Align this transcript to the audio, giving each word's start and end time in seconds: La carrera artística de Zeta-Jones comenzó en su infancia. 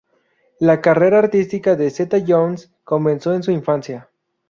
La 0.57 0.81
carrera 0.81 1.19
artística 1.19 1.75
de 1.75 1.91
Zeta-Jones 1.91 2.71
comenzó 2.83 3.35
en 3.35 3.43
su 3.43 3.51
infancia. 3.51 4.09